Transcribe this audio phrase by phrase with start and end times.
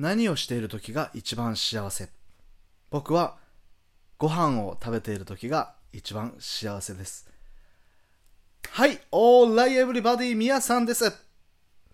[0.00, 2.08] 何をしている時が一番幸せ。
[2.88, 3.36] 僕は
[4.16, 7.28] ご飯を食べている時が一番幸せです。
[8.70, 11.12] はい、オーライエブリバディ、みやさんです。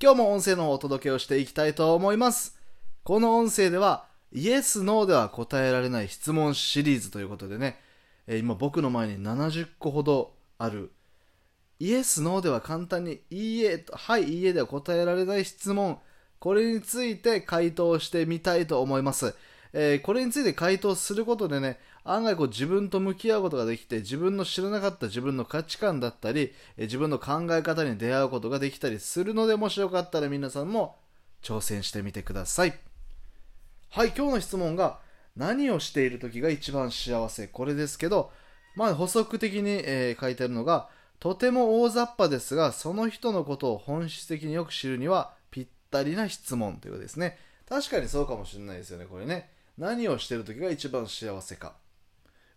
[0.00, 2.56] 今日も音声のお届けをしていきたいと思います。
[3.02, 7.80] この音声では、イエス、ノーでは答えられない質問シリーズということでね、
[8.28, 10.92] 今僕の前に70個ほどある、
[11.80, 15.98] イエス、ノーでは簡単に、いいえ、はい、いいえでは答えられない質問、
[16.40, 19.34] これについて回答してみたいと思います。
[19.72, 30.96] えー、これについて回答することでね、案外こう自分と向き合うことができて、自分の知らなかった自分の価値観だったり、えー、自分の考え方に出会うことができたりするので、もしよかったら皆さんも
[31.42, 32.78] 挑戦してみてください。
[33.90, 35.00] はい、今日の質問が、
[35.36, 37.46] 何をしている時が一番幸せ？
[37.46, 38.32] これですけど、
[38.74, 40.88] まあ補足的に、えー、書いてあるのが、
[41.20, 45.32] とても大雑把ですが、その人のことを本質的によく知るには
[45.88, 47.38] ったりな質問ということですね。
[47.68, 49.50] 確かにそうかもしれないですよね、これね。
[49.76, 51.74] 何をしてる時が一番幸せか。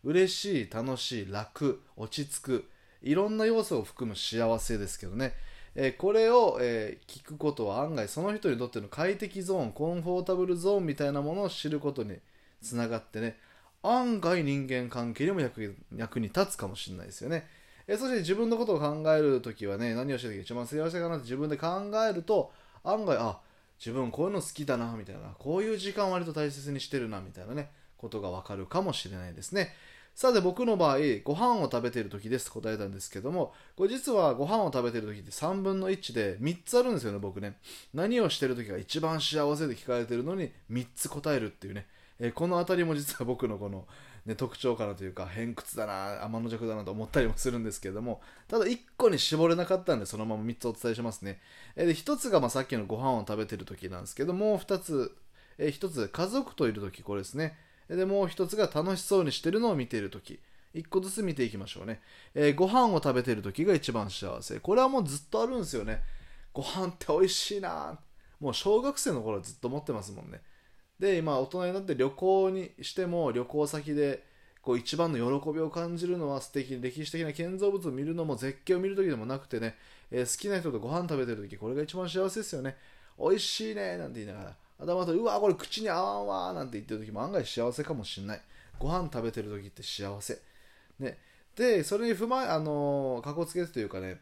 [0.04, 2.70] 嬉しい楽しい楽落ち着く。
[3.02, 5.34] いろんな要素を含む幸せですけどね、
[5.76, 12.18] えー、これを、えー、聞くことは案外その人にとっての快適ゾーンコンフォータブルゾーンみたいなものを知ることに
[12.62, 13.38] つながってね。
[13.84, 17.48] 案外人間関係にも役に立つかもしれないですよね、
[17.88, 22.52] えー、そして自分のことを考える時はね何をしてる時が一番幸せかなって自分で考えると
[22.84, 23.40] 案外あ
[23.80, 25.36] 自分こういうの好きだなみたいな。
[25.40, 29.74] こういう時間割と大切にしてるなみたいなねことがわかるかもしれないですね。
[30.14, 37.58] さて僕の場合ご飯を食べてる時です答えたんですけどもこれ実はご飯を食べてる時って3分の1で3つあるんですよね僕ね。
[37.94, 41.88] 何をしてる時が一番幸せで聞かれてるのに3つ答えるっていうね、
[42.20, 43.88] え、この辺りも実は僕のこの
[44.26, 51.40] ね、特徴かなというか偏屈だな天の弱だなと思ったりもするんですけれどもただ1個に絞れなかったんでそのまま3つお伝えしますね。
[51.76, 55.16] で1つがまさっきのご飯を食べてる時なんですけどもう2つ
[55.58, 57.58] え1つ家族といる時これですね。
[57.88, 60.40] でもう1つが楽しそうにしてるのを見ている時。
[60.76, 62.00] 1個ずつ見ていきましょうね、
[62.34, 64.60] えー、ご飯を食べてる時が一番幸せ。
[64.60, 66.02] これはもうずっとあるんですよね。
[66.54, 67.98] ご飯って美味しいな
[68.40, 70.42] もう小学生の頃はずっと思ってますもんね。
[71.02, 74.24] で今大人になって旅行にしても旅行先で
[74.62, 79.76] こう一番の喜びを感じるのは素敵歴史的な建造物を見るのも絶景を見るときでもなくてね、
[80.12, 82.78] えー、好きな人とご飯食べてるときこれが一番幸せですよね。
[83.20, 84.56] 美味しいねなんて言いながら。
[84.80, 88.42] 頭とうわこれ口に合わんわなんて言ってるときも案外幸せかもしんない。
[88.78, 90.40] ご飯食べてるときって幸せ。
[91.00, 91.18] ね。
[91.56, 94.20] でそれに踏まえあのー、かこつけてというかね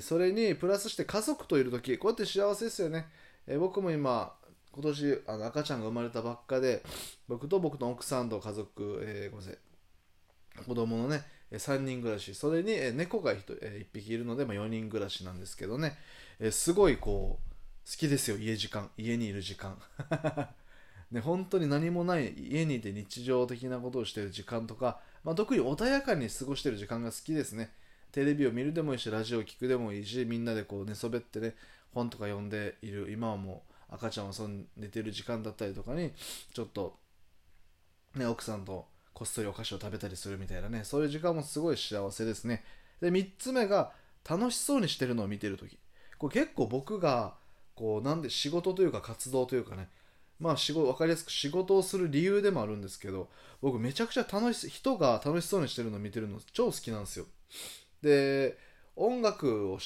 [0.00, 3.06] それにプラスして家族といるときこうやって幸せですよね、
[3.46, 4.34] え、僕も今
[4.76, 6.82] 今年あの赤ちゃんが生まれたばっかで
[7.28, 9.58] 僕と僕の奥さんと家族、えー、ごめんなさい。
[10.66, 12.34] 子供のね3人暮らし。
[12.34, 15.96] それに猫が 1, 1匹いるので、まあ、4人暮らしなんですけどね。
[16.38, 18.90] えすごいこう好きですよ家時間。
[18.98, 19.80] 家にいる時間。
[21.10, 27.70] ね、本当に何もない家にいて日常的なことをしている時間とか、まあ、特に穏やかに過ごしている時間が好きですね。
[28.12, 31.54] テレビを見るでもいいしラジオを聴くでもいいしみんなでこう寝そべってね
[31.92, 33.10] 本とか読んでいる。
[33.10, 36.12] 今はもう赤ちゃんをそん寝てる時間だったりとかに
[36.52, 36.98] ちょっと、
[38.14, 42.64] ね、奥さんとこっそりお菓子を食べたりするみたいなねそういう時間もすごい幸せですね。
[43.00, 43.92] で3つ目が
[44.28, 45.78] 楽しそうにしてるのを見てる時。
[46.18, 47.34] これ結構僕が
[47.74, 49.88] こうなんで仕事というか活動というかね
[50.40, 53.28] まあ仕事分かりやすく仕事をする理由でもあるんですけど
[53.62, 57.26] 僕めちゃくちゃ楽し人が楽しそうにしてるのを見てるの超好きなんですよ。
[58.02, 58.58] で
[58.96, 59.78] 音楽を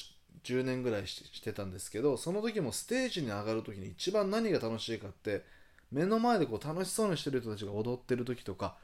[0.43, 5.43] 10年ぐらいしてたんですけどその時もステージに上がる時に一番何が楽しいかって
[5.91, 8.75] 目の前でこう楽しそうにしてる人たちが踊ってる時とか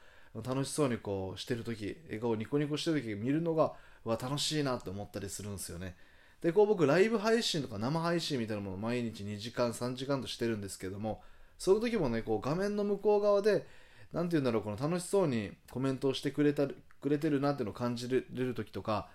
[0.43, 5.95] 楽しそうにこうしてる時笑顔ニコニコしてる時見るのがわ楽しいなって思ったりするんですよね。
[6.41, 11.23] でこう僕ライブ配信とか生配信みたいなものを毎日2時間3時間としてるんですけども
[11.57, 13.65] その時もねこう画面の向こう側で
[14.13, 19.09] 何て言うんだろうこの楽しそうにコメントをしてくれたくれてるなっていうのを感じれる時とか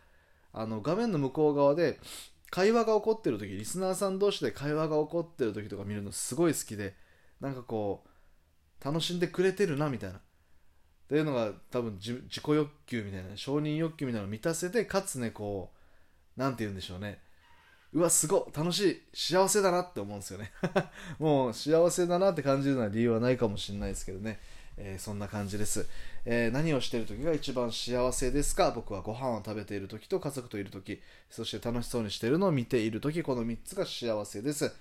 [0.52, 1.98] あの画面の向こう側で
[2.50, 6.94] 会話が起こってる時リスナーさん同士で会話が起こってる時とか見るのすごい好きで
[7.40, 10.18] なんかこう楽しんでくれてるなみたいな。
[10.18, 10.20] っ
[11.08, 17.20] ていうのが多分自己欲求みたいな承認欲求みたいなのを満たせてかつねこう何て言うんでしょうね。
[17.92, 20.52] うわすごい楽しい幸せだなって思うんですよね。
[21.18, 24.40] もう幸せだなって感じるのは理由はないかもしれないですけどね。
[24.76, 25.86] えー、そんな感じです、
[26.24, 28.70] えー、何をしている時が一番幸せですか？
[28.70, 31.00] 僕はご飯を食べている時と家族といる時。
[31.30, 33.22] そして楽しそうにしているのを見ている時。
[33.22, 34.72] この3つが幸せです、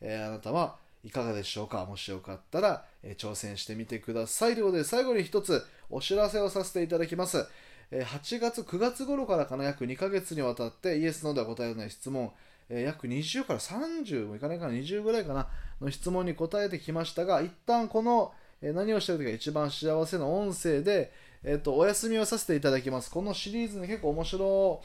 [0.00, 1.84] えー、あなたはいかがでしょうか？
[1.84, 4.54] もしよかったら、え挑戦してみてください。
[4.54, 7.46] ということで最後に一つお知らせをさせていただきます、
[7.92, 9.64] 8月9月頃からかな？
[9.64, 12.32] 約2ヶ月にわたってイエスのでは答えない質問、
[12.70, 15.48] 約20から30もいかないかな、20ぐらいかな、
[15.82, 18.32] の質問に答えてきましたが、一旦この、
[18.64, 21.12] え、何をしてる時が一番幸せの音声で、
[21.44, 23.10] えっ、と、お休みをさせていただきます。
[23.10, 24.82] このシリーズね、結構面白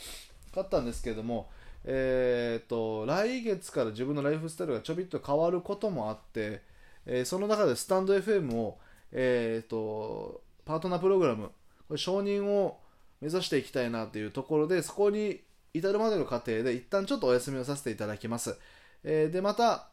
[0.54, 1.50] かったんですけども、
[1.86, 6.62] えっ、と、来月から自分のライフスタイルがちょびっと変わることもあって、
[7.06, 8.78] えその中でスタンド FM を、
[9.14, 11.52] えっ、と、パートナープログラム、
[11.88, 12.81] これ承認を
[13.22, 15.40] 目指していきたいなというところで、そこに
[15.74, 18.58] 至るまでの過程で一旦ちょっとお休みをさせていただきます。
[19.06, 19.88] え、で、また、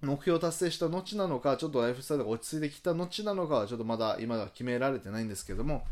[0.00, 5.84] 目標達成した後なのか、ちょっとライフスタイルが落ち着いてきた後なのか、ちょっとまだ今では決められてないんですけども、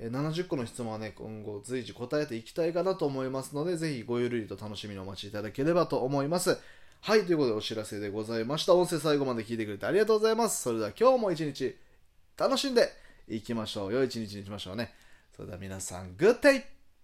[0.00, 6.58] 70個の質問はね、今後随時答えていきたいかなと思いますので、ぜひごゆるりと楽しみにお待ちいただければと思います。
[7.02, 8.74] はい、ということでお知らせでございました。
[8.74, 10.62] 音声最後まで聞いてくれてありがとうございます。
[10.62, 11.76] それでは今日も一日
[12.36, 12.90] 楽しんで
[13.28, 13.92] いきましょう。
[13.92, 14.94] 良い一日にしましょうね。
[15.34, 16.62] それでは皆さん、グッデイ